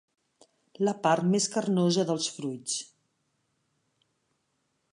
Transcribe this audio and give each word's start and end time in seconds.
La 0.87 0.93
part 1.03 1.27
més 1.33 1.47
carnosa 1.55 2.05
dels 2.11 2.29
fruits. 2.37 2.79